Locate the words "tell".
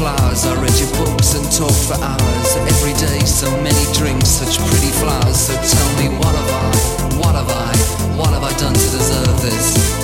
5.52-5.90